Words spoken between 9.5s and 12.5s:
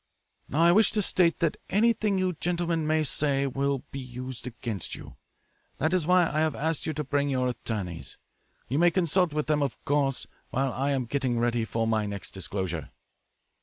of course, while I am getting ready my next